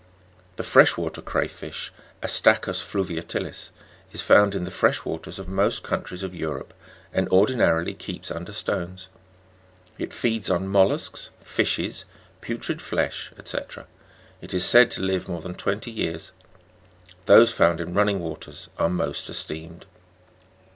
11. 0.53 0.53
The 0.55 0.63
fresh 0.63 0.97
water 0.97 1.21
cray 1.21 1.47
fisli 1.47 1.91
(Astacus 2.23 2.81
fluv 2.81 3.05
iatilis) 3.15 3.69
is 4.11 4.19
found 4.19 4.55
in 4.55 4.63
the 4.63 4.71
fresh 4.71 5.05
waters 5.05 5.37
of 5.37 5.47
most 5.47 5.83
countries 5.83 6.23
of 6.23 6.33
Europe, 6.33 6.73
and 7.13 7.29
ordinarily 7.29 7.93
keeps 7.93 8.31
under 8.31 8.51
stones. 8.51 9.09
It 9.99 10.11
feeds 10.11 10.49
on 10.49 10.67
mollusks, 10.67 11.29
fishes, 11.39 12.05
putrid 12.41 12.81
flesh, 12.81 13.31
&c. 13.43 13.57
It 14.41 14.55
is 14.55 14.65
said 14.65 14.89
to 14.89 15.03
live 15.03 15.27
more 15.29 15.41
than 15.41 15.53
twenty 15.53 15.91
years; 15.91 16.31
those 17.27 17.51
found 17.51 17.79
in 17.79 17.93
running 17.93 18.21
waters 18.21 18.69
are 18.79 18.89
most 18.89 19.29
esteemed. 19.29 19.85